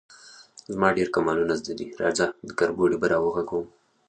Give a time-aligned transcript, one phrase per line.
[0.71, 3.65] _زما ډېر کمالونه زده دي، راځه، دا کربوړی به راوغږوم.